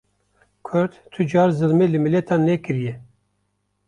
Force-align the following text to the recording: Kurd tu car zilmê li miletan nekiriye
Kurd 0.65 0.93
tu 1.11 1.21
car 1.31 1.49
zilmê 1.57 1.85
li 1.89 1.99
miletan 2.05 2.41
nekiriye 2.47 2.93